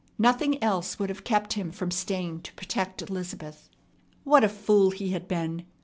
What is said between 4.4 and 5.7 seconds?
a fool he had been!